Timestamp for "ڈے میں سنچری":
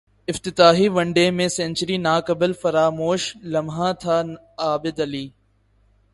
1.15-1.97